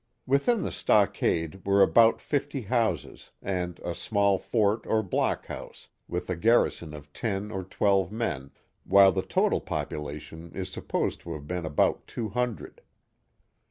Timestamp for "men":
8.11-8.49